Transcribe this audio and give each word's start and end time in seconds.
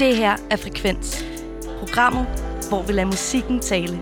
Det 0.00 0.16
her 0.16 0.36
er 0.50 0.56
Frekvens. 0.56 1.24
Programmet, 1.78 2.26
hvor 2.68 2.86
vi 2.86 2.92
lader 2.92 3.06
musikken 3.06 3.60
tale. 3.60 4.00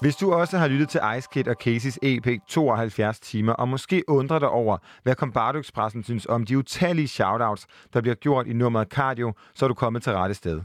Hvis 0.00 0.16
du 0.16 0.32
også 0.32 0.58
har 0.58 0.68
lyttet 0.68 0.88
til 0.88 1.00
Ice 1.18 1.28
Kid 1.32 1.48
og 1.48 1.56
Casey's 1.66 1.96
EP 2.02 2.26
72 2.48 3.20
timer, 3.20 3.52
og 3.52 3.68
måske 3.68 4.04
undrer 4.08 4.38
dig 4.38 4.48
over, 4.48 4.78
hvad 5.02 5.14
Combardo 5.14 5.58
Expressen 5.58 6.04
synes 6.04 6.26
om 6.26 6.44
de 6.44 6.58
utallige 6.58 7.08
shoutouts, 7.08 7.66
der 7.92 8.00
bliver 8.00 8.14
gjort 8.14 8.46
i 8.46 8.52
nummeret 8.52 8.88
Cardio, 8.88 9.32
så 9.54 9.66
er 9.66 9.68
du 9.68 9.74
kommet 9.74 10.02
til 10.02 10.12
rette 10.12 10.34
sted. 10.34 10.60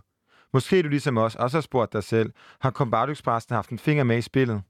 Måske 0.53 0.81
du 0.81 0.89
ligesom 0.89 1.17
os 1.17 1.35
også 1.35 1.57
har 1.57 1.61
spurgt 1.61 1.93
dig 1.93 2.03
selv, 2.03 2.31
har 2.61 2.71
Combardo 2.71 3.11
Expressen 3.11 3.55
haft 3.55 3.69
en 3.69 3.79
finger 3.79 4.03
med 4.03 4.17
i 4.17 4.21
spillet? 4.21 4.61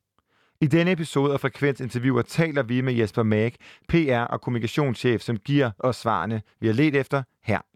I 0.62 0.68
denne 0.68 0.92
episode 0.92 1.34
af 1.34 1.40
Frekvens 1.40 1.80
Interviewer 1.80 2.22
taler 2.22 2.64
vi 2.64 2.82
med 2.82 2.94
Jesper 2.94 3.24
Mag, 3.24 3.56
PR- 3.94 4.28
og 4.30 4.42
kommunikationschef, 4.42 5.22
som 5.22 5.38
giver 5.38 5.72
os 5.80 5.96
svarene, 5.96 6.42
vi 6.60 6.68
har 6.68 6.74
let 6.74 6.96
efter 6.96 7.24
her. 7.44 7.71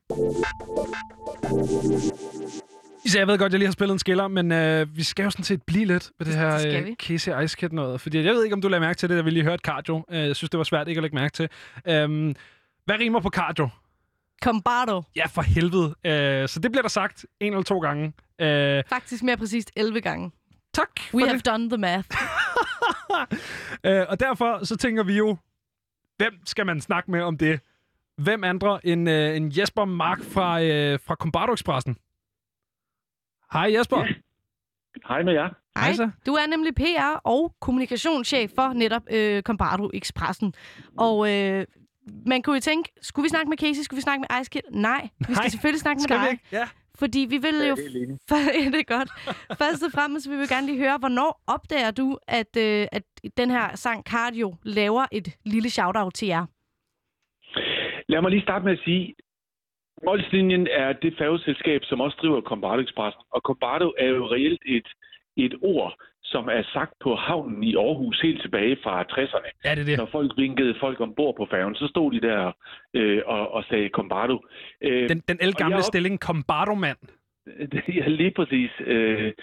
Så 3.07 3.17
jeg 3.19 3.27
ved 3.27 3.37
godt, 3.37 3.51
jeg 3.53 3.59
lige 3.59 3.67
har 3.67 3.71
spillet 3.71 3.93
en 3.93 3.99
skiller, 3.99 4.27
men 4.27 4.51
øh, 4.51 4.97
vi 4.97 5.03
skal 5.03 5.23
jo 5.23 5.29
sådan 5.29 5.43
set 5.45 5.63
blive 5.63 5.85
lidt 5.85 6.11
ved 6.19 6.25
det 6.27 6.35
her 6.35 6.57
Det 6.57 6.87
øh. 6.89 6.95
Casey 6.95 7.43
Ice 7.43 7.57
Kid 7.57 7.69
noget. 7.69 8.01
Fordi 8.01 8.23
jeg 8.23 8.33
ved 8.33 8.43
ikke, 8.43 8.53
om 8.53 8.61
du 8.61 8.67
lagde 8.67 8.79
mærke 8.81 8.97
til 8.97 9.09
det, 9.09 9.17
da 9.17 9.21
vi 9.21 9.29
lige 9.29 9.43
hørte 9.43 9.61
cardio. 9.65 10.05
Øh, 10.11 10.27
jeg 10.27 10.35
synes, 10.35 10.49
det 10.49 10.57
var 10.57 10.63
svært 10.63 10.87
ikke 10.87 10.99
at 10.99 11.01
lægge 11.03 11.15
mærke 11.15 11.33
til. 11.33 11.49
Øhm, 11.87 12.35
hvad 12.85 12.95
rimer 12.99 13.19
på 13.19 13.29
cardio? 13.29 13.69
Combardo. 14.43 15.01
Ja, 15.15 15.25
for 15.25 15.41
helvede. 15.41 15.95
Øh, 16.05 16.47
så 16.49 16.59
det 16.59 16.71
bliver 16.71 16.81
der 16.81 16.89
sagt 16.89 17.25
en 17.39 17.53
eller 17.53 17.63
to 17.63 17.79
gange. 17.79 18.13
Øh, 18.41 18.83
Faktisk 18.89 19.23
mere 19.23 19.37
præcist 19.37 19.71
11 19.75 20.01
gange. 20.01 20.31
tak 20.73 20.89
We 21.13 21.21
for 21.21 21.27
have 21.27 21.37
det. 21.37 21.45
done 21.45 21.69
the 21.69 21.77
math. 21.77 22.07
Øh, 23.83 24.05
og 24.09 24.19
derfor 24.19 24.65
så 24.65 24.75
tænker 24.75 25.03
vi 25.03 25.17
jo, 25.17 25.37
hvem 26.17 26.33
skal 26.45 26.65
man 26.65 26.81
snakke 26.81 27.11
med 27.11 27.21
om 27.21 27.37
det? 27.37 27.59
Hvem 28.17 28.43
andre 28.43 28.85
end, 28.85 29.09
øh, 29.09 29.35
end 29.37 29.59
Jesper 29.59 29.85
Mark 29.85 30.23
fra, 30.23 30.61
øh, 30.63 30.99
fra 31.05 31.15
Combardo 31.15 31.53
Expressen? 31.53 31.97
Hej 33.53 33.73
Jesper. 33.77 33.97
Ja. 33.97 34.07
Hej 35.07 35.23
med 35.23 35.33
jer. 35.33 35.49
Hej. 35.77 35.93
så. 35.93 36.09
Du 36.25 36.33
er 36.33 36.47
nemlig 36.47 36.75
PR 36.75 37.19
og 37.23 37.55
kommunikationschef 37.61 38.51
for 38.55 38.73
netop 38.73 39.01
øh, 39.11 39.41
Combardo 39.43 39.89
Expressen. 39.93 40.53
Og 40.97 41.31
øh, 41.33 41.65
man 42.25 42.41
kunne 42.41 42.55
jo 42.55 42.59
tænke, 42.59 42.91
skulle 43.01 43.23
vi 43.23 43.29
snakke 43.29 43.49
med 43.49 43.57
Casey? 43.57 43.81
Skulle 43.83 43.97
vi 43.97 44.01
snakke 44.01 44.25
med 44.29 44.41
Ice 44.41 44.49
Kid? 44.49 44.61
Nej, 44.71 45.09
vi 45.19 45.23
skal 45.23 45.35
Nej. 45.35 45.49
selvfølgelig 45.49 45.81
snakke 45.81 45.97
med 45.97 46.03
Skal 46.03 46.19
vi 46.19 46.23
dig. 46.23 46.31
ikke? 46.31 46.43
Ja. 46.51 46.67
Fordi 46.95 47.19
vi 47.19 47.37
vil 47.37 47.67
jo... 47.67 47.75
det 47.75 47.85
er 47.85 47.89
lige. 47.89 48.19
ja, 48.63 48.69
det 48.71 48.79
er 48.79 48.97
godt. 48.97 49.09
Først 49.57 49.83
og 49.83 49.91
fremmest 49.91 50.29
vil 50.29 50.39
vi 50.39 50.47
gerne 50.47 50.67
lige 50.67 50.77
høre, 50.77 50.97
hvornår 50.97 51.43
opdager 51.47 51.91
du, 51.91 52.17
at, 52.27 52.57
øh, 52.57 52.87
at 52.91 53.03
den 53.37 53.51
her 53.51 53.75
sang 53.75 54.03
Cardio 54.03 54.55
laver 54.63 55.05
et 55.11 55.27
lille 55.45 55.69
shout-out 55.69 56.13
til 56.13 56.27
jer? 56.27 56.45
Lad 58.09 58.21
mig 58.21 58.31
lige 58.31 58.41
starte 58.41 58.65
med 58.65 58.73
at 58.73 58.79
sige, 58.85 59.15
Molslinjen 60.05 60.67
er 60.71 60.93
det 60.93 61.17
færgeselskab, 61.17 61.81
som 61.83 62.01
også 62.01 62.17
driver 62.21 62.41
Combardo 62.41 62.81
Express. 62.81 63.17
Og 63.31 63.41
Combardo 63.41 63.93
er 63.97 64.07
jo 64.07 64.25
reelt 64.31 64.61
et, 64.65 64.87
et 65.37 65.55
ord, 65.61 65.93
som 66.23 66.47
er 66.47 66.63
sagt 66.73 66.93
på 67.03 67.15
havnen 67.15 67.63
i 67.63 67.75
Aarhus 67.75 68.21
helt 68.21 68.41
tilbage 68.41 68.77
fra 68.83 69.03
60'erne. 69.03 69.49
Ja, 69.65 69.75
det 69.75 69.81
er 69.81 69.85
det. 69.85 69.97
Når 69.97 70.09
folk 70.11 70.31
vinkede 70.37 70.75
folk 70.79 70.99
ombord 71.01 71.35
på 71.37 71.47
færgen, 71.51 71.75
så 71.75 71.87
stod 71.87 72.11
de 72.11 72.21
der 72.21 72.51
øh, 72.93 73.21
og, 73.25 73.51
og 73.51 73.63
sagde 73.69 73.89
Combardo. 73.89 74.45
Øh, 74.81 75.09
Den, 75.09 75.19
den 75.27 75.37
elgamle 75.41 75.75
op- 75.77 75.81
stilling 75.81 76.19
Combardo-mand. 76.19 76.97
Ja, 77.99 78.07
lige 78.07 78.31
præcis. 78.31 78.71
Øh, 78.79 79.33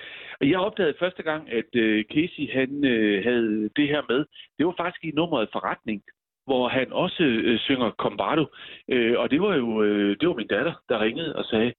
og 0.41 0.51
jeg 0.51 0.59
opdagede 0.59 0.95
første 0.99 1.23
gang, 1.23 1.53
at 1.53 1.71
øh, 1.75 2.05
Casey 2.05 2.53
han 2.53 2.85
øh, 2.85 3.25
havde 3.25 3.71
det 3.77 3.89
her 3.89 4.03
med. 4.09 4.25
Det 4.59 4.67
var 4.67 4.75
faktisk 4.79 5.05
i 5.05 5.11
nummeret 5.11 5.49
Forretning, 5.53 6.03
hvor 6.47 6.69
han 6.69 6.93
også 6.93 7.23
øh, 7.23 7.59
synger 7.59 7.91
Combardo. 7.91 8.45
Øh, 8.89 9.19
og 9.19 9.31
det 9.31 9.41
var 9.41 9.55
jo 9.57 9.83
øh, 9.83 10.17
det 10.21 10.29
var 10.29 10.35
min 10.35 10.47
datter, 10.47 10.75
der 10.89 11.01
ringede 11.01 11.37
og 11.37 11.45
sagde, 11.45 11.73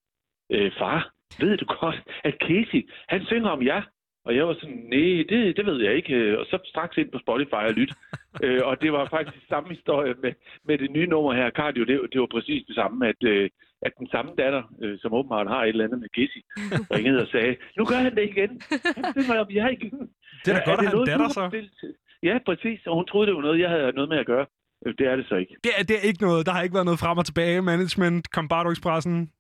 øh, 0.52 0.72
far, 0.80 1.12
ved 1.40 1.58
du 1.58 1.66
godt, 1.66 2.02
at 2.24 2.36
Casey, 2.42 2.90
han 3.08 3.26
synger 3.26 3.50
om 3.50 3.66
jer? 3.66 3.82
Og 4.26 4.36
jeg 4.36 4.48
var 4.48 4.54
sådan, 4.54 4.84
nej, 4.94 5.26
det, 5.30 5.58
det 5.58 5.66
ved 5.66 5.82
jeg 5.82 5.94
ikke. 5.96 6.14
Øh, 6.14 6.40
Og 6.40 6.46
så 6.46 6.58
straks 6.66 6.98
ind 6.98 7.12
på 7.12 7.20
Spotify 7.20 7.64
og 7.70 7.74
lytte. 7.74 7.96
øh, 8.44 8.62
og 8.64 8.82
det 8.82 8.92
var 8.94 9.08
faktisk 9.10 9.48
samme 9.50 9.70
historie 9.70 10.14
med, 10.24 10.34
med 10.68 10.78
det 10.78 10.92
nye 10.92 11.08
nummer 11.08 11.34
her, 11.34 11.50
Cardio. 11.50 11.84
Det, 11.86 12.14
det 12.14 12.22
var 12.22 12.28
præcis 12.36 12.64
det 12.68 12.76
samme, 12.76 13.08
at, 13.08 13.24
øh, 13.24 13.50
at 13.82 13.92
den 14.00 14.08
samme 14.08 14.32
datter, 14.38 14.64
øh, 14.84 15.00
som 15.00 15.14
åbenbart 15.14 15.48
har 15.48 15.64
et 15.64 15.70
eller 15.70 15.86
andet 15.86 16.00
med 16.00 16.10
Casey, 16.18 16.42
ringede 16.96 17.22
og 17.22 17.28
sagde, 17.28 17.56
nu 17.78 17.86
gør 17.86 17.96
han 17.96 18.16
det 18.16 18.24
igen. 18.24 18.62
Han 18.96 19.04
synger 19.14 19.40
om 19.46 19.52
jer 19.56 19.70
igen. 19.70 20.00
Det 20.46 20.50
er 20.52 20.58
da 20.60 20.64
godt 20.70 20.80
at 20.80 20.86
have 20.86 20.92
en 20.92 20.96
noget, 20.96 21.10
datter, 21.10 21.30
så. 21.30 21.50
bestilt? 21.50 21.98
Ja, 22.24 22.38
præcis. 22.46 22.80
Og 22.88 22.96
hun 22.96 23.06
troede, 23.06 23.28
det 23.28 23.36
var 23.36 23.42
noget, 23.42 23.60
jeg 23.60 23.70
havde 23.70 23.92
noget 23.92 24.10
med 24.10 24.18
at 24.18 24.26
gøre. 24.26 24.46
Øh, 24.86 24.94
Det 24.98 25.08
er 25.08 25.16
det 25.16 25.26
så 25.30 25.36
ikke. 25.36 25.56
Det 25.64 25.72
er, 25.78 25.84
det 25.84 25.96
er 25.98 26.08
ikke 26.10 26.22
noget. 26.22 26.46
Der 26.46 26.52
har 26.52 26.62
ikke 26.64 26.74
været 26.74 26.86
noget 26.86 27.00
frem 27.00 27.18
og 27.18 27.26
tilbage. 27.26 27.62
Management, 27.62 28.26
Combardo 28.36 28.70
Expressen. 28.72 29.32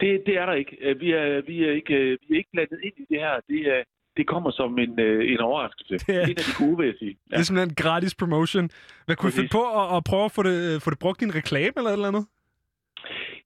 Det, 0.00 0.22
det 0.26 0.34
er 0.36 0.46
der 0.46 0.52
ikke. 0.52 0.76
Øh, 0.80 1.00
Vi 1.00 1.12
er, 1.12 1.40
vi, 1.46 1.64
er 1.64 1.72
ikke, 1.72 1.94
øh, 1.94 2.18
vi 2.28 2.34
er 2.34 2.38
ikke 2.38 2.50
blandet 2.52 2.78
ind 2.82 2.94
i 2.98 3.04
det 3.10 3.18
her. 3.20 3.34
Det, 3.48 3.60
er, 3.76 3.82
det 4.16 4.26
kommer 4.26 4.50
som 4.50 4.78
en, 4.78 5.00
en 5.00 5.40
overraskelse. 5.40 5.94
Det 6.06 6.16
er- 6.16 6.22
En 6.22 6.38
af 6.42 6.46
de 6.50 6.64
gode, 6.64 6.76
vil 6.78 6.86
jeg 6.86 6.94
sige. 6.98 7.10
Ja. 7.30 7.34
Det 7.36 7.40
er 7.40 7.44
simpelthen 7.44 7.70
en 7.70 7.82
gratis 7.84 8.14
promotion. 8.14 8.70
Hvad 9.06 9.16
kunne 9.16 9.30
vi 9.32 9.36
finde 9.36 9.56
på 9.60 9.64
at, 9.80 9.96
at 9.96 10.04
prøve 10.10 10.24
at 10.24 10.32
få 10.32 10.42
det, 10.42 10.82
få 10.84 10.90
det 10.90 10.98
brugt 10.98 11.22
i 11.22 11.24
en 11.24 11.34
reklame 11.34 11.72
eller 11.76 11.90
et 11.90 11.98
eller 12.00 12.08
andet? 12.12 12.26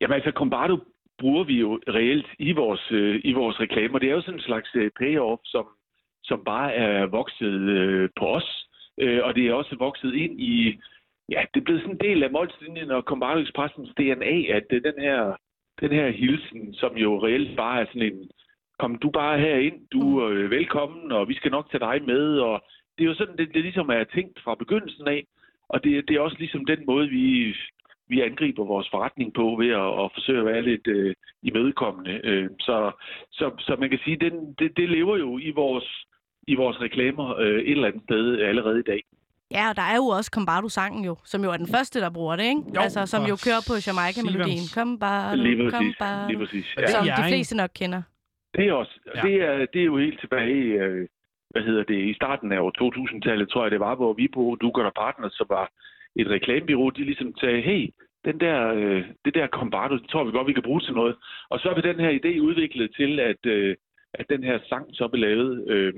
Jamen 0.00 0.14
altså, 0.14 0.30
Combardo 0.40 0.76
bruger 1.18 1.44
vi 1.44 1.54
jo 1.60 1.80
reelt 1.88 2.26
i 2.38 2.52
vores, 2.52 2.84
øh, 2.90 3.20
i 3.24 3.32
vores 3.32 3.60
reklamer. 3.60 3.98
Det 3.98 4.08
er 4.08 4.12
jo 4.14 4.20
sådan 4.20 4.34
en 4.40 4.48
slags 4.50 4.70
øh, 4.74 4.90
payoff, 5.00 5.40
som, 5.44 5.64
som 6.24 6.42
bare 6.46 6.74
er 6.74 7.06
vokset 7.06 7.60
øh, 7.78 8.08
på 8.18 8.26
os. 8.26 8.68
Øh, 9.00 9.20
og 9.24 9.34
det 9.34 9.46
er 9.46 9.54
også 9.54 9.76
vokset 9.78 10.14
ind 10.14 10.40
i... 10.40 10.80
Ja, 11.28 11.44
det 11.54 11.60
er 11.60 11.64
blevet 11.64 11.80
sådan 11.80 11.94
en 11.94 12.06
del 12.08 12.22
af 12.22 12.30
Molslinjen 12.30 12.90
og 12.90 13.02
Combardo 13.02 13.40
Expressens 13.40 13.90
DNA, 13.96 14.34
at 14.56 14.66
øh, 14.70 14.82
den 14.82 14.94
her, 14.98 15.36
den 15.80 15.92
her 15.92 16.10
hilsen, 16.10 16.74
som 16.74 16.96
jo 16.96 17.24
reelt 17.26 17.56
bare 17.56 17.80
er 17.80 17.86
sådan 17.86 18.02
en... 18.02 18.30
Kom 18.78 18.98
du 18.98 19.10
bare 19.10 19.38
herind, 19.38 19.88
du 19.92 20.18
er 20.18 20.28
øh, 20.28 20.50
velkommen, 20.50 21.12
og 21.12 21.28
vi 21.28 21.34
skal 21.34 21.50
nok 21.50 21.70
tage 21.70 21.80
dig 21.80 22.02
med. 22.06 22.38
Og 22.38 22.64
det 22.98 23.04
er 23.04 23.08
jo 23.08 23.14
sådan, 23.14 23.36
det, 23.36 23.54
det 23.54 23.62
ligesom 23.62 23.88
er 23.88 24.04
tænkt 24.04 24.40
fra 24.40 24.54
begyndelsen 24.54 25.08
af. 25.08 25.24
Og 25.68 25.84
det, 25.84 26.08
det 26.08 26.16
er 26.16 26.20
også 26.20 26.36
ligesom 26.38 26.64
den 26.64 26.86
måde, 26.86 27.08
vi, 27.08 27.56
vi 28.08 28.20
angriber 28.20 28.64
vores 28.64 28.88
forretning 28.90 29.34
på 29.34 29.56
ved 29.58 29.70
at, 29.70 30.04
at 30.04 30.10
forsøge 30.14 30.38
at 30.40 30.46
være 30.46 30.62
lidt 30.62 30.86
øh, 30.86 31.14
imødekommende. 31.42 32.20
Øh, 32.24 32.50
så, 32.60 32.90
så, 33.32 33.50
så 33.58 33.76
man 33.76 33.90
kan 33.90 33.98
sige, 34.04 34.16
den, 34.16 34.54
det, 34.58 34.76
det 34.76 34.88
lever 34.90 35.16
jo 35.16 35.38
i 35.38 35.50
vores, 35.50 36.06
i 36.46 36.54
vores 36.54 36.80
reklamer 36.80 37.36
øh, 37.38 37.46
et 37.60 37.70
eller 37.70 37.88
andet 37.88 38.02
sted 38.02 38.38
allerede 38.40 38.78
i 38.80 38.82
dag. 38.82 39.02
Ja, 39.50 39.68
og 39.70 39.76
der 39.76 39.82
er 39.82 39.96
jo 39.96 40.06
også 40.06 40.30
Combardo-sangen 40.34 41.04
jo, 41.04 41.16
som 41.24 41.44
jo 41.44 41.50
er 41.50 41.56
den 41.56 41.68
første, 41.74 42.00
der 42.00 42.10
bruger 42.10 42.36
det, 42.36 42.44
ikke? 42.44 42.62
Jo, 42.76 42.80
altså, 42.80 43.06
som 43.06 43.22
jo 43.30 43.36
kører 43.46 43.62
på 43.70 43.74
Jamaica-melodien. 43.86 44.58
Sivans. 44.58 44.74
Combardo, 44.74 45.42
Lige 45.42 45.58
præcis. 45.70 45.96
Præcis. 46.38 46.66
Ja. 46.78 46.86
Som 46.86 47.04
de 47.06 47.24
fleste 47.28 47.56
nok 47.56 47.70
kender. 47.74 48.02
Det 48.56 48.68
er, 48.68 48.72
også, 48.72 48.94
Ja. 49.16 49.20
det, 49.22 49.34
er, 49.42 49.66
det 49.72 49.80
er 49.80 49.84
jo 49.84 49.96
helt 49.98 50.20
tilbage 50.20 50.62
øh, 50.82 51.06
hvad 51.50 51.62
hedder 51.62 51.82
det, 51.82 51.98
i 52.10 52.14
starten 52.14 52.52
af 52.52 52.60
år 52.60 52.72
2000-tallet, 52.82 53.48
tror 53.48 53.64
jeg 53.64 53.70
det 53.70 53.80
var, 53.80 53.94
hvor 53.94 54.12
vi 54.12 54.28
på 54.34 54.56
Duker 54.60 54.90
Partners, 54.96 55.32
som 55.32 55.46
var 55.50 55.70
et 56.16 56.28
reklamebyrå, 56.30 56.90
de 56.90 57.04
ligesom 57.04 57.34
sagde, 57.40 57.60
hey, 57.62 57.82
den 58.24 58.40
der, 58.40 58.58
øh, 58.74 59.04
det 59.24 59.34
der 59.34 59.46
Combardo, 59.46 59.94
det 59.96 60.08
tror 60.10 60.24
vi 60.24 60.30
godt, 60.30 60.46
vi 60.46 60.52
kan 60.52 60.62
bruge 60.62 60.80
til 60.80 60.94
noget. 60.94 61.16
Og 61.48 61.58
så 61.60 61.68
er 61.68 61.80
den 61.80 62.00
her 62.00 62.12
idé 62.20 62.40
udviklet 62.40 62.90
til, 62.96 63.20
at, 63.20 63.46
øh, 63.46 63.76
at 64.14 64.26
den 64.30 64.44
her 64.44 64.58
sang 64.68 64.86
så 64.92 65.08
blev 65.08 65.20
lavet. 65.20 65.68
Øh, 65.72 65.92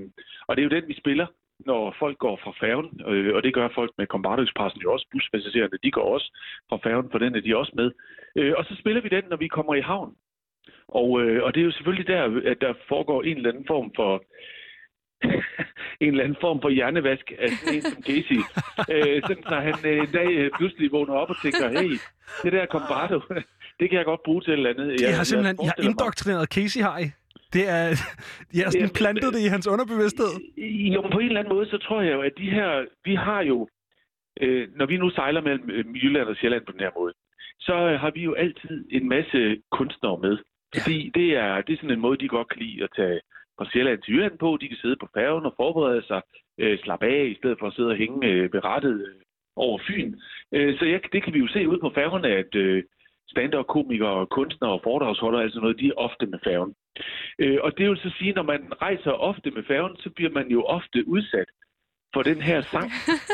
og 0.47 0.57
det 0.57 0.63
er 0.63 0.69
jo 0.69 0.77
den, 0.81 0.89
vi 0.89 0.97
spiller, 1.03 1.27
når 1.59 1.97
folk 1.99 2.19
går 2.19 2.41
fra 2.45 2.53
færgen, 2.67 3.01
øh, 3.09 3.35
og 3.35 3.43
det 3.43 3.55
gør 3.55 3.69
folk 3.75 3.91
med 3.99 4.07
Combardo 4.07 4.43
Expressen 4.43 4.81
jo 4.83 4.93
også, 4.93 5.07
buspassagererne, 5.13 5.79
de 5.83 5.91
går 5.91 6.07
også 6.15 6.29
fra 6.69 6.77
færgen, 6.77 7.11
for 7.11 7.19
den 7.19 7.35
er 7.37 7.41
de 7.41 7.57
også 7.57 7.73
med. 7.77 7.91
Øh, 8.39 8.53
og 8.59 8.65
så 8.65 8.77
spiller 8.81 9.01
vi 9.03 9.09
den, 9.09 9.25
når 9.31 9.37
vi 9.37 9.49
kommer 9.49 9.75
i 9.75 9.81
havn. 9.81 10.15
Og, 10.89 11.23
øh, 11.23 11.43
og 11.45 11.55
det 11.55 11.61
er 11.61 11.65
jo 11.65 11.71
selvfølgelig 11.73 12.07
der, 12.07 12.41
at 12.51 12.61
der 12.61 12.75
foregår 12.89 13.23
en 13.23 13.37
eller 13.37 13.51
anden 13.51 13.67
form 13.67 13.93
for 13.97 14.23
en 16.03 16.09
eller 16.13 16.25
anden 16.25 16.37
form 16.41 16.59
for 16.63 16.69
hjernevask 16.69 17.33
af 17.39 17.49
sådan 17.49 17.75
en 17.77 17.83
som 17.83 18.03
Casey. 18.03 18.39
øh, 18.95 19.23
sådan, 19.29 19.43
så 19.51 19.55
han 19.69 19.75
øh, 19.91 19.99
en 19.99 20.13
dag 20.13 20.29
øh, 20.41 20.51
pludselig 20.59 20.93
vågner 20.93 21.15
op 21.15 21.31
og 21.31 21.37
tænker, 21.43 21.69
hey, 21.81 21.93
det 22.43 22.53
der 22.53 22.67
Combardo, 22.67 23.21
det 23.81 23.87
kan 23.91 23.97
jeg 23.99 24.05
godt 24.05 24.23
bruge 24.25 24.41
til 24.43 24.51
et 24.53 24.57
eller 24.57 24.71
andet. 24.71 25.01
Jeg, 25.01 25.17
har 25.17 25.25
simpelthen 25.25 25.57
jeg 25.57 25.65
har 25.65 25.75
forestiller 25.75 25.91
mig- 25.91 25.91
indoktrineret 25.91 26.49
Casey 26.57 26.81
har 26.89 26.99
I. 26.99 27.07
Det 27.55 27.65
er, 27.77 27.85
jeg 28.57 28.65
har 28.65 28.71
sådan 28.71 28.99
plantet 29.01 29.35
det 29.35 29.41
i 29.47 29.53
hans 29.55 29.67
underbevidsthed. 29.67 30.33
Jo, 30.95 31.01
på 31.13 31.19
en 31.19 31.27
eller 31.27 31.41
anden 31.41 31.55
måde, 31.55 31.67
så 31.71 31.79
tror 31.79 32.01
jeg 32.01 32.13
jo, 32.13 32.23
at 32.23 32.33
de 32.39 32.51
her, 32.51 32.85
vi 33.05 33.15
har 33.15 33.41
jo, 33.43 33.69
øh, 34.41 34.69
når 34.77 34.87
vi 34.87 34.97
nu 34.97 35.11
sejler 35.11 35.41
mellem 35.41 35.71
øh, 35.71 35.85
Jylland 36.03 36.29
og 36.29 36.37
Sjælland 36.37 36.67
på 36.67 36.73
den 36.73 36.81
her 36.81 36.91
måde, 36.99 37.13
så 37.61 37.75
øh, 37.75 38.01
har 38.01 38.11
vi 38.11 38.23
jo 38.23 38.33
altid 38.35 38.87
en 38.91 39.09
masse 39.09 39.63
kunstnere 39.71 40.19
med. 40.19 40.39
Fordi 40.83 41.11
det 41.15 41.29
er, 41.37 41.61
det 41.61 41.73
er 41.73 41.77
sådan 41.77 41.97
en 41.97 42.01
måde, 42.07 42.19
de 42.19 42.29
godt 42.29 42.49
kan 42.49 42.63
lide 42.63 42.85
at 42.85 42.91
tage 42.97 43.21
fra 43.59 43.71
Sjælland 43.71 44.03
til 44.03 44.15
Jylland 44.15 44.39
på. 44.39 44.59
De 44.61 44.69
kan 44.69 44.77
sidde 44.77 44.97
på 45.01 45.09
færgen 45.15 45.47
og 45.47 45.55
forberede 45.57 46.03
sig, 46.07 46.21
øh, 46.59 46.79
slappe 46.79 47.07
af, 47.07 47.25
i 47.25 47.35
stedet 47.35 47.59
for 47.59 47.67
at 47.67 47.75
sidde 47.75 47.89
og 47.89 47.97
hænge 47.97 48.29
øh, 48.29 48.51
berettet 48.51 49.01
øh, 49.09 49.23
over 49.57 49.79
Fyn. 49.87 50.15
Øh, 50.53 50.79
så 50.79 50.85
jeg, 50.85 51.01
det 51.13 51.23
kan 51.23 51.35
vi 51.35 51.39
jo 51.39 51.49
se 51.49 51.69
ud 51.69 51.79
på 51.79 51.91
færgerne, 51.95 52.29
at 52.29 52.55
øh, 52.55 52.85
stand-up-komikere, 53.29 54.27
kunstnere 54.27 54.73
og 54.73 54.81
foredragsholdere, 54.85 55.43
altså 55.43 55.61
noget, 55.61 55.81
de 55.81 55.89
er 55.89 56.01
ofte 56.07 56.27
med 56.27 56.39
færgen. 56.45 56.75
Øh, 57.39 57.59
og 57.63 57.79
det 57.79 57.91
vil 57.91 57.99
så 57.99 58.11
sige, 58.19 58.33
når 58.33 58.43
man 58.43 58.63
rejser 58.83 59.11
ofte 59.11 59.51
med 59.51 59.65
færgen, 59.69 59.97
så 59.97 60.11
bliver 60.17 60.31
man 60.31 60.49
jo 60.49 60.63
ofte 60.63 61.09
udsat 61.09 61.49
for 62.15 62.23
den 62.23 62.43
her 62.43 62.61
sang. 62.63 62.91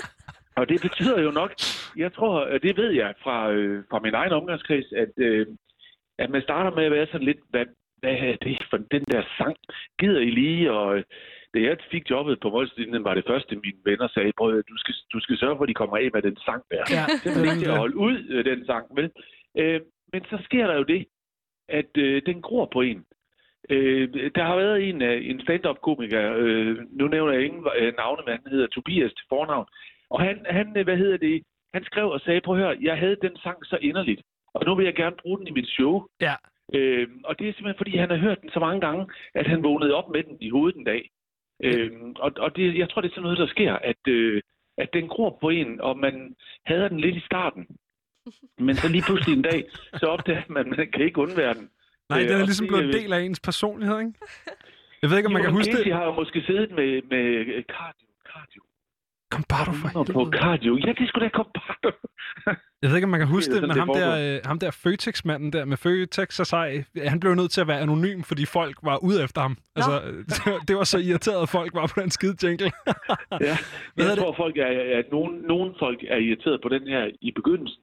og 0.61 0.69
det 0.69 0.81
betyder 0.83 1.21
jo 1.23 1.31
nok, 1.31 1.53
jeg 1.97 2.13
tror, 2.13 2.41
og 2.41 2.63
det 2.63 2.77
ved 2.77 2.91
jeg 2.91 3.15
fra, 3.23 3.53
øh, 3.53 3.85
fra 3.91 4.01
min 4.01 4.15
egen 4.15 4.33
omgangskreds, 4.33 4.93
at 4.93 5.13
øh, 5.17 5.47
at 6.19 6.31
man 6.31 6.43
starter 6.43 6.71
med 6.77 6.85
at 6.85 6.93
være 6.93 7.07
sådan 7.07 7.27
lidt, 7.31 7.43
hvad, 7.51 7.67
hvad 8.01 8.17
er 8.29 8.37
det 8.47 8.59
for 8.71 8.77
den 8.77 9.05
der 9.13 9.23
sang? 9.39 9.57
Gider 10.01 10.21
I 10.21 10.31
lige? 10.31 10.73
Og 10.73 10.97
øh, 10.97 11.03
da 11.55 11.59
jeg 11.61 11.77
fik 11.91 12.11
jobbet 12.11 12.41
på 12.41 12.51
Målslinjen, 12.51 13.05
var 13.05 13.15
det 13.15 13.25
første, 13.27 13.57
mine 13.57 13.81
venner 13.85 14.09
sagde, 14.09 14.33
du 14.73 14.77
skal, 14.83 14.95
du 15.13 15.21
skal 15.21 15.39
sørge 15.39 15.57
for, 15.57 15.63
at 15.63 15.69
de 15.69 15.75
kommer 15.75 15.97
af 15.97 16.09
med 16.15 16.23
den 16.23 16.37
sang 16.47 16.63
der. 16.71 16.83
Ja, 16.97 17.05
Simpelthen 17.23 17.45
ikke 17.45 17.65
til 17.65 17.75
at 17.75 17.83
holde 17.85 17.97
ud 17.97 18.17
øh, 18.31 18.45
den 18.45 18.67
sang, 18.67 18.85
vel? 18.97 19.11
Øh, 19.59 19.81
men 20.13 20.25
så 20.25 20.39
sker 20.45 20.67
der 20.67 20.77
jo 20.77 20.83
det, 20.83 21.07
at 21.69 21.97
øh, 21.97 22.23
den 22.27 22.43
gror 22.43 22.69
på 22.73 22.81
en. 22.81 23.05
Øh, 23.71 24.31
der 24.35 24.45
har 24.45 24.57
været 24.57 24.89
en, 24.89 25.03
øh, 25.03 25.31
en 25.31 25.41
stand-up-komiker, 25.41 26.35
øh, 26.37 26.77
nu 26.91 27.09
nævner 27.09 27.33
jeg 27.33 27.45
ingen 27.45 27.67
øh, 27.77 27.93
navne, 27.97 28.23
men 28.27 28.39
han 28.43 28.53
hedder 28.53 28.67
Tobias 28.67 29.13
til 29.13 29.27
fornavn. 29.29 29.67
Og 30.11 30.21
han, 30.21 30.47
han, 30.51 30.77
øh, 30.77 30.85
hvad 30.85 30.97
hedder 30.97 31.17
det, 31.17 31.43
han 31.75 31.85
skrev 31.85 32.11
og 32.11 32.21
sagde, 32.21 32.41
at 32.49 32.57
høre, 32.57 32.77
jeg 32.81 32.99
havde 32.99 33.17
den 33.23 33.37
sang 33.37 33.67
så 33.67 33.79
inderligt, 33.81 34.23
og 34.55 34.65
nu 34.67 34.75
vil 34.75 34.85
jeg 34.85 34.95
gerne 34.95 35.17
bruge 35.23 35.39
den 35.39 35.47
i 35.47 35.51
mit 35.51 35.69
show. 35.69 36.07
Ja. 36.21 36.35
Øh, 36.75 37.09
og 37.25 37.39
det 37.39 37.49
er 37.49 37.53
simpelthen, 37.53 37.83
fordi 37.83 37.97
han 37.97 38.11
har 38.11 38.17
hørt 38.17 38.43
den 38.43 38.51
så 38.51 38.61
mange 38.61 38.81
gange, 38.81 39.07
at 39.35 39.47
han 39.47 39.63
vågnede 39.63 39.95
op 39.95 40.11
med 40.11 40.23
den 40.23 40.37
i 40.41 40.51
hovedet 40.51 40.77
en 40.77 40.85
dag. 40.85 41.11
Øh, 41.63 41.91
og 42.17 42.33
og 42.37 42.57
det, 42.57 42.79
jeg 42.79 42.91
tror, 42.91 43.01
det 43.01 43.09
er 43.09 43.13
sådan 43.13 43.23
noget, 43.23 43.39
der 43.39 43.47
sker, 43.47 43.73
at, 43.73 44.09
øh, 44.09 44.43
at 44.79 44.89
den 44.93 45.09
gror 45.09 45.39
på 45.41 45.49
en, 45.49 45.81
og 45.81 45.99
man 45.99 46.35
hader 46.67 46.89
den 46.89 47.01
lidt 47.01 47.17
i 47.17 47.21
starten. 47.21 47.67
Men 48.59 48.75
så 48.77 48.89
lige 48.89 49.03
pludselig 49.07 49.37
en 49.37 49.43
dag, 49.43 49.65
så 49.97 50.07
opdager 50.07 50.43
man, 50.49 50.61
at 50.73 50.79
man 50.79 50.89
kan 50.93 51.05
ikke 51.05 51.19
undvære 51.19 51.55
den. 51.55 51.69
Nej, 52.09 52.19
Øh, 52.21 52.25
den 52.29 52.33
er 52.37 52.41
og 52.41 52.47
ligesom 52.47 52.65
det, 52.67 52.71
blevet 52.71 52.85
en 52.85 52.95
øh, 52.95 53.01
del 53.03 53.13
af 53.13 53.21
ens 53.21 53.41
personlighed, 53.41 53.99
ikke? 53.99 54.13
Jeg 55.03 55.11
ved 55.11 55.17
ikke, 55.17 55.27
om 55.27 55.33
man 55.33 55.43
kan 55.43 55.51
Johan 55.51 55.61
huske 55.61 55.73
Casey 55.73 55.85
det. 55.85 55.95
har 55.95 56.05
jo 56.05 56.13
måske 56.15 56.43
siddet 56.47 56.71
med, 56.71 57.03
med 57.11 57.25
øh, 57.57 57.63
cardio. 57.77 58.07
cardio. 58.33 58.63
Kom 59.31 59.45
bare 59.49 59.65
du 59.67 59.73
for 59.73 59.99
Og 59.99 60.07
på 60.07 60.13
helvede. 60.25 60.39
cardio. 60.39 60.77
Ja, 60.87 60.93
det 60.99 61.09
skulle 61.09 61.25
da 61.25 61.31
komme 61.39 61.53
bare. 61.55 61.93
Jeg 62.83 62.91
ved 62.91 62.97
ikke, 62.97 63.07
om 63.07 63.11
man 63.11 63.21
kan 63.21 63.29
huske 63.29 63.55
Det 63.55 63.63
det, 63.63 63.69
men 63.69 63.79
ham 63.79 63.89
det 63.89 63.97
der, 64.03 64.35
øh, 64.37 64.41
ham 64.45 64.59
der 64.59 64.71
Føtex-manden 64.71 65.53
der 65.53 65.65
med 65.65 65.77
Føtex 65.77 66.41
og 66.41 66.47
sej, 66.47 66.85
han 66.97 67.21
blev 67.21 67.35
nødt 67.35 67.51
til 67.51 67.61
at 67.61 67.67
være 67.67 67.81
anonym, 67.81 68.23
fordi 68.23 68.45
folk 68.47 68.77
var 68.83 68.97
ude 68.97 69.25
efter 69.25 69.41
ham. 69.41 69.57
Altså, 69.77 69.93
det 70.69 70.77
var 70.77 70.85
så 70.85 70.99
irriteret, 70.99 71.43
at 71.43 71.49
folk 71.49 71.75
var 71.75 71.87
på 71.95 72.01
den 72.01 72.11
skide 72.11 72.37
jingle. 72.43 72.71
Ja. 72.87 73.57
Hvad 73.95 74.07
Jeg 74.07 74.07
det? 74.11 74.19
tror, 74.19 74.35
folk 74.37 74.57
er, 74.57 74.99
at 74.99 75.05
nogen, 75.13 75.35
nogen 75.53 75.75
folk 75.79 75.99
er 76.09 76.17
irriteret 76.17 76.61
på 76.63 76.69
den 76.69 76.83
her 76.89 77.11
i 77.21 77.31
begyndelsen. 77.39 77.83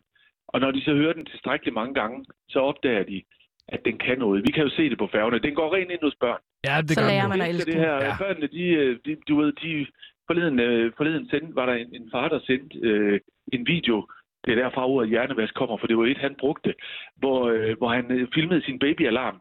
Og 0.53 0.59
når 0.59 0.71
de 0.71 0.81
så 0.83 0.93
hører 0.93 1.13
den 1.13 1.25
tilstrækkeligt 1.25 1.73
mange 1.73 1.93
gange, 1.93 2.25
så 2.49 2.59
opdager 2.59 3.03
de, 3.03 3.23
at 3.67 3.81
den 3.85 3.97
kan 3.97 4.17
noget. 4.19 4.43
Vi 4.47 4.51
kan 4.51 4.63
jo 4.63 4.69
se 4.69 4.89
det 4.89 4.97
på 4.97 5.07
færgerne. 5.11 5.39
Den 5.39 5.55
går 5.55 5.75
rent 5.75 5.91
ind 5.91 6.03
hos 6.03 6.17
børn. 6.19 6.41
ja, 6.67 6.81
det 6.81 6.91
Så 6.91 7.01
gør 7.01 7.07
lærer 7.07 7.27
man 7.27 7.41
at 7.41 7.47
Det 7.47 7.55
elske 7.55 7.71
det 7.71 7.79
her. 7.79 7.93
Ja. 7.93 8.05
Ja. 8.05 8.13
Børnene, 8.19 8.47
de, 8.47 8.63
øh, 8.81 8.99
de, 9.05 9.11
du 9.29 9.35
ved, 9.41 9.51
de, 9.63 9.87
forleden, 10.27 10.59
øh, 10.59 10.91
forleden 10.97 11.29
sendte, 11.29 11.55
var 11.55 11.65
der 11.65 11.73
en, 11.73 11.95
en 11.95 12.09
far, 12.13 12.27
der 12.29 12.39
sendte 12.39 12.79
øh, 12.89 13.19
en 13.53 13.67
video. 13.67 14.07
Det 14.45 14.51
er 14.51 14.61
derfra 14.63 14.87
ordet 14.87 15.09
hjernevask 15.09 15.53
kommer, 15.53 15.77
for 15.77 15.87
det 15.87 15.97
var 15.97 16.05
et, 16.05 16.17
han 16.17 16.35
brugte, 16.39 16.73
hvor, 17.15 17.39
øh, 17.53 17.77
hvor 17.77 17.89
han 17.97 18.11
øh, 18.11 18.27
filmede 18.35 18.61
sin 18.65 18.79
babyalarm. 18.79 19.37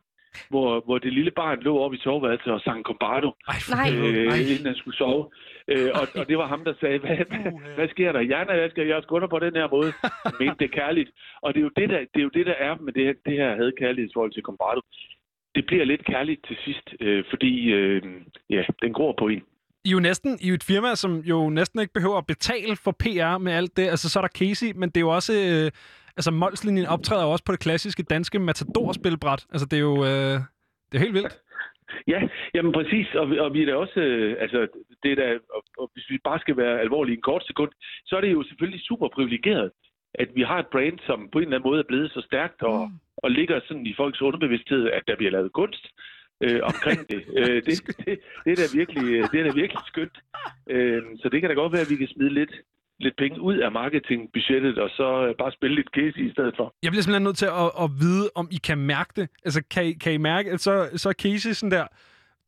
Hvor, 0.48 0.80
hvor 0.84 0.98
det 0.98 1.12
lille 1.12 1.30
barn 1.30 1.60
lå 1.60 1.78
oppe 1.78 1.96
i 1.96 2.00
soveværelset 2.00 2.52
og 2.52 2.60
sang 2.60 2.84
Combardo, 2.84 3.30
Nej. 3.70 3.88
øh, 3.96 4.26
Ej. 4.32 4.36
inden 4.52 4.66
han 4.66 4.74
skulle 4.74 4.96
sove. 4.96 5.24
Øh, 5.68 5.90
og, 6.00 6.04
og 6.20 6.28
det 6.28 6.38
var 6.38 6.46
ham, 6.46 6.64
der 6.64 6.74
sagde, 6.80 6.98
hvad, 6.98 7.16
hvad, 7.30 7.52
hvad 7.76 7.88
sker 7.88 8.12
der? 8.12 8.20
Hjernevask, 8.20 8.76
jeg 8.78 9.02
skunder 9.02 9.28
på 9.28 9.38
den 9.38 9.54
her 9.60 9.68
måde. 9.76 9.92
Han 10.26 10.34
mente 10.40 10.56
det 10.64 10.70
kærligt. 10.72 11.10
Og 11.42 11.54
det 11.54 11.60
er 11.60 11.64
jo 11.64 11.70
det, 11.76 11.88
der, 11.88 11.98
det 11.98 12.20
er, 12.20 12.26
jo 12.28 12.34
det, 12.38 12.46
der 12.46 12.56
er 12.68 12.76
med 12.84 12.92
det, 12.92 13.04
her- 13.04 13.22
det 13.26 13.32
her 13.40 13.56
havde 13.56 13.72
kærlighedsforhold 13.78 14.32
til 14.32 14.42
Combardo. 14.42 14.80
Det 15.54 15.66
bliver 15.66 15.84
lidt 15.84 16.04
kærligt 16.04 16.40
til 16.46 16.56
sidst, 16.64 16.86
øh, 17.00 17.24
fordi 17.30 17.52
øh, 17.72 18.02
ja, 18.50 18.62
den 18.82 18.92
gror 18.92 19.14
på 19.18 19.28
en. 19.28 19.42
I 19.84 19.88
er 19.88 19.92
jo 19.92 20.00
næsten 20.00 20.38
i 20.40 20.48
et 20.48 20.64
firma, 20.64 20.94
som 20.94 21.12
jo 21.20 21.50
næsten 21.50 21.80
ikke 21.80 21.92
behøver 21.92 22.18
at 22.18 22.26
betale 22.26 22.76
for 22.84 22.90
PR 23.00 23.38
med 23.38 23.52
alt 23.52 23.76
det. 23.76 23.88
Altså, 23.88 24.08
så 24.10 24.18
er 24.18 24.22
der 24.22 24.28
Casey, 24.38 24.72
men 24.76 24.88
det 24.88 24.96
er 24.96 25.00
jo 25.00 25.08
også... 25.10 25.32
Øh, 25.32 25.70
altså, 26.18 26.30
Molslinjen 26.30 26.86
optræder 26.86 27.24
jo 27.24 27.30
også 27.30 27.44
på 27.44 27.52
det 27.52 27.60
klassiske 27.60 28.02
danske 28.02 28.38
Matador-spilbræt. 28.38 29.46
Altså, 29.52 29.66
det 29.70 29.76
er 29.76 29.80
jo... 29.90 29.96
Øh, 30.04 30.34
det 30.88 30.94
er 30.94 31.04
helt 31.06 31.14
vildt. 31.14 31.34
Ja, 32.08 32.20
jamen 32.54 32.72
præcis, 32.72 33.06
og, 33.14 33.30
vi- 33.30 33.38
og 33.38 33.54
vi 33.54 33.62
er 33.62 33.66
da 33.66 33.74
også, 33.74 34.00
øh, 34.00 34.36
altså, 34.40 34.58
det 35.02 35.10
er 35.12 35.16
da, 35.16 35.38
og, 35.56 35.62
og 35.78 35.90
hvis 35.94 36.10
vi 36.10 36.18
bare 36.24 36.38
skal 36.44 36.56
være 36.56 36.80
alvorlige 36.80 37.16
en 37.16 37.22
kort 37.22 37.44
sekund, 37.46 37.70
så 38.06 38.16
er 38.16 38.20
det 38.20 38.32
jo 38.32 38.42
selvfølgelig 38.48 38.80
super 38.84 39.08
privilegeret, 39.08 39.70
at 40.14 40.28
vi 40.34 40.42
har 40.42 40.58
et 40.58 40.66
brand, 40.72 40.98
som 41.06 41.28
på 41.32 41.38
en 41.38 41.44
eller 41.44 41.56
anden 41.56 41.68
måde 41.70 41.80
er 41.80 41.88
blevet 41.88 42.10
så 42.10 42.20
stærkt 42.30 42.62
og, 42.62 42.78
Mm. 42.88 42.94
og 43.16 43.30
ligger 43.30 43.60
sådan 43.68 43.86
i 43.86 43.94
folks 43.96 44.22
underbevidsthed, 44.22 44.90
at 44.90 45.02
der 45.08 45.16
bliver 45.16 45.30
lavet 45.32 45.52
kunst 45.52 45.84
øh, 46.44 46.60
omkring 46.62 47.00
det. 47.10 47.20
Øh, 47.38 47.56
det, 47.66 47.74
det. 48.06 48.18
Det 48.44 48.50
er 48.52 48.58
da 48.62 48.66
virkelig, 48.80 49.04
øh, 49.14 49.22
det 49.32 49.40
er 49.40 49.44
da 49.48 49.52
virkelig 49.62 49.82
skønt. 49.86 50.16
Øh, 50.70 51.02
så 51.20 51.28
det 51.32 51.40
kan 51.40 51.50
da 51.50 51.54
godt 51.54 51.72
være, 51.72 51.82
at 51.86 51.90
vi 51.90 51.96
kan 51.96 52.08
smide 52.14 52.34
lidt, 52.40 52.52
lidt 53.00 53.16
penge 53.18 53.40
ud 53.40 53.56
af 53.56 53.72
marketingbudgettet, 53.72 54.78
og 54.78 54.90
så 54.90 55.26
øh, 55.26 55.34
bare 55.38 55.52
spille 55.52 55.76
lidt 55.76 55.92
gæs 55.92 56.14
i 56.16 56.30
stedet 56.32 56.54
for. 56.56 56.74
Jeg 56.82 56.90
bliver 56.90 57.02
simpelthen 57.02 57.22
nødt 57.22 57.36
til 57.36 57.46
at, 57.46 57.70
at 57.84 57.90
vide, 58.00 58.30
om 58.34 58.48
I 58.50 58.56
kan 58.56 58.78
mærke 58.78 59.12
det. 59.16 59.28
Altså, 59.44 59.62
kan 59.70 59.86
I, 59.86 59.92
kan 59.92 60.12
I 60.12 60.16
mærke, 60.16 60.50
at 60.50 60.60
så, 60.60 60.88
så 60.96 61.08
er 61.08 61.12
Casey 61.12 61.52
sådan 61.52 61.70
der... 61.70 61.86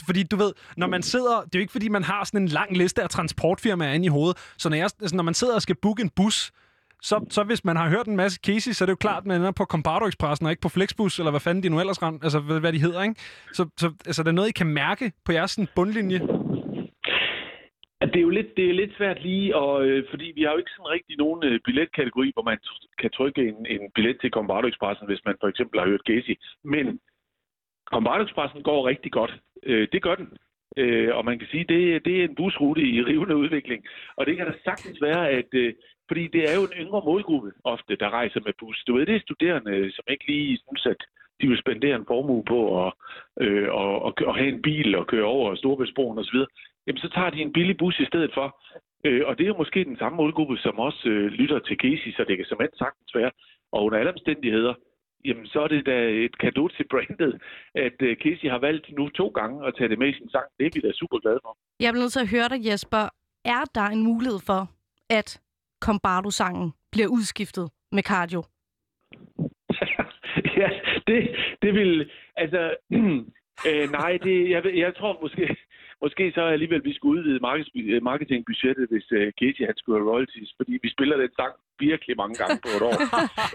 Fordi 0.07 0.23
du 0.23 0.37
ved, 0.37 0.53
når 0.77 0.87
man 0.87 1.03
sidder... 1.03 1.41
Det 1.41 1.55
er 1.55 1.59
jo 1.59 1.61
ikke, 1.61 1.73
fordi 1.73 1.89
man 1.89 2.05
har 2.05 2.25
sådan 2.25 2.43
en 2.43 2.49
lang 2.49 2.77
liste 2.77 3.03
af 3.03 3.09
transportfirmaer 3.09 3.93
inde 3.93 4.07
i 4.07 4.09
hovedet. 4.09 4.37
Så 4.59 4.69
når, 4.69 4.77
jeg, 4.77 4.85
altså, 5.01 5.17
når 5.17 5.23
man 5.23 5.35
sidder 5.35 5.55
og 5.55 5.63
skal 5.63 5.77
booke 5.83 6.03
en 6.03 6.11
bus, 6.17 6.53
så, 7.03 7.27
så 7.31 7.43
hvis 7.43 7.65
man 7.65 7.77
har 7.77 7.89
hørt 7.89 8.07
en 8.07 8.17
masse 8.17 8.41
cases, 8.47 8.77
så 8.77 8.85
er 8.85 8.87
det 8.87 8.91
jo 8.91 8.97
klart, 8.97 9.23
at 9.23 9.27
man 9.27 9.41
ender 9.41 9.51
på 9.51 9.65
Combardo 9.65 10.07
Expressen 10.07 10.47
og 10.47 10.53
ikke 10.53 10.63
på 10.63 10.69
Flexbus, 10.69 11.19
eller 11.19 11.31
hvad 11.31 11.41
fanden 11.41 11.63
de 11.63 11.69
nu 11.69 11.81
ellers 11.81 12.03
rent, 12.03 12.25
altså 12.25 12.41
hvad, 12.41 12.61
hvad 12.61 12.73
de 12.73 12.81
hedder, 12.81 13.03
ikke? 13.03 13.15
Så, 13.53 13.69
så 13.77 13.93
altså, 14.07 14.23
det 14.23 14.29
er 14.29 14.33
noget, 14.33 14.49
I 14.49 14.53
kan 14.53 14.67
mærke 14.67 15.13
på 15.25 15.33
jeres 15.33 15.51
sådan, 15.51 15.69
bundlinje. 15.75 16.21
Det 18.13 18.17
er 18.17 18.29
jo 18.29 18.37
lidt, 18.39 18.57
det 18.57 18.71
er 18.71 18.75
lidt 18.75 18.97
svært 18.97 19.23
lige, 19.23 19.57
og, 19.57 19.87
øh, 19.87 20.05
fordi 20.11 20.33
vi 20.35 20.43
har 20.43 20.53
jo 20.53 20.59
ikke 20.59 20.71
sådan 20.77 20.95
rigtig 20.97 21.17
nogen 21.17 21.45
øh, 21.45 21.61
billetkategori, 21.65 22.31
hvor 22.35 22.43
man 22.43 22.59
t- 22.67 22.95
kan 22.99 23.11
trykke 23.11 23.49
en, 23.49 23.67
en 23.67 23.91
billet 23.95 24.21
til 24.21 24.31
Combardo 24.31 24.67
Expressen, 24.69 25.07
hvis 25.07 25.25
man 25.25 25.37
for 25.41 25.49
eksempel 25.49 25.81
har 25.81 25.87
hørt 25.87 26.05
Gacy. 26.05 26.35
Men 26.65 27.01
Combardo 27.87 28.25
Expressen 28.25 28.63
går 28.63 28.89
rigtig 28.89 29.13
godt. 29.13 29.35
Øh, 29.63 29.89
det 29.93 30.03
gør 30.03 30.15
den. 30.15 30.29
Øh, 30.77 31.17
og 31.17 31.25
man 31.25 31.39
kan 31.39 31.49
sige, 31.51 31.65
det, 31.65 32.05
det 32.05 32.21
er 32.21 32.25
en 32.25 32.35
busrute 32.35 32.83
i 32.83 33.03
rivende 33.03 33.37
udvikling. 33.37 33.85
Og 34.17 34.27
det 34.27 34.37
kan 34.37 34.47
da 34.47 34.53
sagtens 34.65 35.03
være, 35.03 35.31
at... 35.31 35.49
Øh, 35.53 35.75
fordi 36.11 36.27
det 36.27 36.43
er 36.51 36.55
jo 36.59 36.63
en 36.63 36.79
yngre 36.83 37.03
målgruppe 37.05 37.51
ofte, 37.65 37.97
der 37.97 38.11
rejser 38.11 38.41
med 38.45 38.53
bus. 38.59 38.85
Du 38.87 38.95
ved, 38.95 39.07
det 39.07 39.17
er 39.17 39.21
studerende, 39.21 39.93
som 39.93 40.05
ikke 40.09 40.27
lige 40.27 40.59
synes, 40.59 40.87
at 40.87 41.01
de 41.41 41.49
vil 41.49 41.59
spendere 41.59 41.97
en 41.97 42.07
formue 42.07 42.45
på 42.45 42.87
at, 42.87 42.93
øh, 43.41 43.69
og, 43.69 44.03
og, 44.03 44.13
og 44.27 44.37
have 44.37 44.49
en 44.49 44.63
bil 44.63 44.95
og 44.95 45.07
køre 45.07 45.25
over 45.25 45.55
Storebæltsbroen 45.55 46.19
osv. 46.19 46.39
Jamen, 46.87 46.99
så 46.99 47.09
tager 47.15 47.31
de 47.31 47.41
en 47.43 47.53
billig 47.53 47.77
bus 47.79 47.99
i 48.01 48.07
stedet 48.07 48.31
for. 48.35 48.47
Øh, 49.05 49.23
og 49.27 49.39
det 49.39 49.45
er 49.45 49.49
jo 49.49 49.63
måske 49.63 49.85
den 49.85 49.99
samme 49.99 50.17
målgruppe, 50.17 50.57
som 50.59 50.79
også 50.79 51.09
øh, 51.09 51.27
lytter 51.27 51.59
til 51.59 51.77
Casey, 51.77 52.13
så 52.13 52.25
det 52.29 52.37
kan 52.37 52.47
som 52.47 52.59
sagtens 52.59 53.15
være. 53.15 53.31
Og 53.73 53.85
under 53.85 53.99
alle 53.99 54.13
omstændigheder, 54.13 54.75
jamen 55.25 55.47
så 55.47 55.61
er 55.61 55.69
det 55.69 55.87
da 55.87 56.09
et 56.27 56.39
kado 56.39 56.69
til 56.69 56.87
brandet, 56.91 57.43
at 57.75 57.97
øh, 58.03 58.17
Casey 58.17 58.49
har 58.51 58.59
valgt 58.59 58.87
nu 58.99 59.09
to 59.09 59.29
gange 59.29 59.67
at 59.67 59.75
tage 59.79 59.89
det 59.89 59.99
med 59.99 60.09
i 60.09 60.19
sin 60.19 60.31
sang. 60.31 60.47
Det 60.59 60.67
er 60.67 60.71
vi 60.75 60.81
da 60.81 60.93
super 60.93 61.19
glade 61.19 61.41
for. 61.43 61.57
Jeg 61.81 61.93
bliver 61.93 62.03
nødt 62.03 62.13
til 62.13 62.27
at 62.27 62.31
høre 62.31 62.49
dig, 62.49 62.67
Jesper. 62.67 63.05
Er 63.45 63.65
der 63.75 63.87
en 63.97 64.03
mulighed 64.05 64.41
for, 64.47 64.63
at 65.11 65.41
Combardo-sangen 65.85 66.73
bliver 66.93 67.09
udskiftet 67.09 67.71
med 67.93 68.03
cardio? 68.03 68.43
ja, 70.63 70.71
det, 71.07 71.37
det 71.63 71.75
vil... 71.75 72.11
Altså, 72.37 72.75
øh, 73.69 73.91
nej, 73.91 74.19
det, 74.25 74.51
jeg, 74.51 74.63
jeg 74.75 74.95
tror 74.97 75.19
måske, 75.23 75.57
måske 76.03 76.33
så 76.35 76.43
alligevel, 76.55 76.85
vi 76.85 76.95
skulle 76.95 77.21
udvide 77.21 77.41
øh, 77.97 78.03
marketingbudgettet, 78.03 78.89
hvis 78.91 79.07
øh, 79.13 79.33
Casey 79.41 79.65
han 79.67 79.77
skulle 79.77 79.99
have 79.99 80.11
royalties, 80.13 80.51
fordi 80.57 80.79
vi 80.83 80.89
spiller 80.91 81.17
den 81.17 81.33
sang 81.39 81.53
virkelig 81.79 82.17
mange 82.17 82.35
gange 82.41 82.57
på 82.65 82.71
et 82.77 82.83
år. 82.91 82.97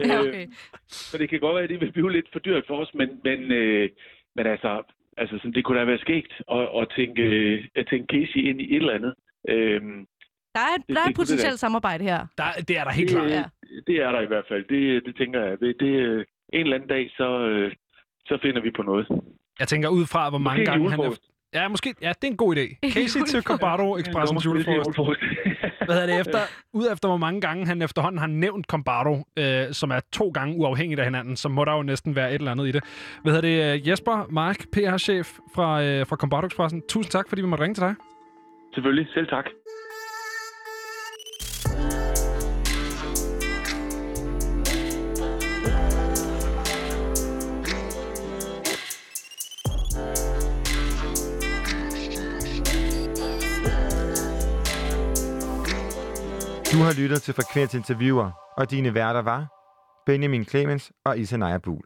Øh, 0.03 0.19
okay. 0.19 0.45
Så 0.87 1.17
det 1.17 1.29
kan 1.29 1.39
godt 1.39 1.55
være, 1.55 1.63
at 1.63 1.69
det 1.69 1.81
vil 1.81 1.91
blive 1.91 2.11
lidt 2.11 2.29
for 2.33 2.39
dyrt 2.39 2.63
for 2.67 2.77
os, 2.83 2.91
men, 2.93 3.09
men, 3.23 3.39
øh, 3.51 3.89
men 4.35 4.45
altså, 4.47 4.71
altså 5.17 5.35
sådan, 5.37 5.53
det 5.53 5.63
kunne 5.63 5.79
da 5.79 5.85
være 5.85 5.97
skægt 6.05 6.33
at, 6.51 6.65
at, 6.81 6.85
tænke, 6.97 7.21
øh, 7.21 7.65
at 7.75 7.87
tænke 7.89 8.07
Casey 8.13 8.41
ind 8.49 8.61
i 8.61 8.67
et 8.75 8.81
eller 8.83 8.93
andet. 8.93 9.13
Øhm, 9.49 9.99
Der 10.55 10.63
er, 10.71 10.75
det 10.87 10.95
der 10.95 11.01
er 11.05 11.09
et 11.09 11.15
potentielt 11.15 11.59
samarbejde 11.59 12.03
her. 12.03 12.19
Der, 12.37 12.43
det 12.67 12.77
er 12.79 12.83
der 12.83 12.91
helt 12.91 13.09
det, 13.09 13.17
klart. 13.17 13.29
Ja. 13.31 13.43
det 13.87 13.95
er 14.05 14.11
der 14.11 14.21
i 14.21 14.25
hvert 14.25 14.45
fald. 14.47 14.63
Det, 14.73 15.05
det 15.05 15.15
tænker 15.17 15.39
jeg. 15.43 15.59
Det, 15.59 15.75
det, 15.79 15.93
øh, 16.07 16.25
en 16.53 16.59
eller 16.59 16.75
anden 16.75 16.89
dag, 16.89 17.11
så, 17.17 17.39
øh, 17.49 17.71
så 18.25 18.37
finder 18.41 18.61
vi 18.61 18.71
på 18.71 18.81
noget. 18.81 19.07
Jeg 19.59 19.67
tænker 19.67 19.89
ud 19.89 20.05
fra, 20.05 20.29
hvor 20.29 20.39
mange 20.39 20.65
gange 20.65 20.89
han... 20.89 20.99
julefrokost. 20.99 21.23
Ja, 21.55 21.67
måske. 21.67 21.95
Ja, 22.01 22.09
det 22.09 22.23
er 22.27 22.31
en 22.31 22.37
god 22.37 22.55
idé. 22.55 22.65
Casey 22.93 23.19
til. 23.27 23.41
Combardo 23.43 23.97
Expressens 23.97 24.45
julefrokost. 24.45 24.99
Hvad 25.85 25.95
hedder 25.95 26.05
det 26.05 26.19
efter? 26.19 26.39
Ud 26.73 26.87
efter 26.93 27.07
hvor 27.07 27.17
mange 27.17 27.41
gange 27.41 27.65
han 27.65 27.81
efterhånden 27.81 28.19
har 28.19 28.27
nævnt 28.27 28.65
Combardo, 28.65 29.23
øh, 29.37 29.71
som 29.71 29.91
er 29.91 29.99
to 30.11 30.29
gange 30.29 30.55
uafhængigt 30.57 30.99
af 30.99 31.05
hinanden, 31.05 31.35
så 31.35 31.49
må 31.49 31.65
der 31.65 31.75
jo 31.75 31.83
næsten 31.83 32.15
være 32.15 32.29
et 32.29 32.35
eller 32.35 32.51
andet 32.51 32.67
i 32.67 32.71
det. 32.71 32.83
Hvad 33.23 33.33
hedder 33.33 33.73
det? 33.73 33.87
Jesper 33.87 34.25
Mark, 34.29 34.57
PR-chef 34.73 35.27
fra, 35.55 35.83
øh, 35.83 36.05
fra 36.07 36.15
Combardo 36.15 36.47
Expressen. 36.47 36.81
Tusind 36.89 37.11
tak, 37.11 37.29
fordi 37.29 37.41
vi 37.41 37.47
måtte 37.47 37.63
ringe 37.63 37.75
til 37.75 37.83
dig. 37.83 37.95
Selvfølgelig. 38.73 39.07
Selv 39.13 39.27
tak. 39.27 39.45
Har 56.85 56.93
lyttet 57.01 57.21
til 57.21 57.33
Frekvens 57.33 57.73
Interviewer, 57.73 58.31
og 58.57 58.71
dine 58.71 58.93
værter 58.93 59.21
var 59.21 59.47
Benjamin 60.05 60.45
Clemens 60.45 60.91
og 61.05 61.17
Isanaya 61.17 61.57
Buhl. 61.57 61.81